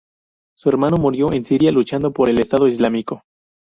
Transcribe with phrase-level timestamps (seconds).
[0.57, 3.21] Su hermano murió en Siria luchando por el Estado islámico.